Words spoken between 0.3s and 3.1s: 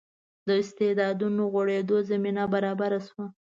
د استعدادونو غوړېدو زمینه برابره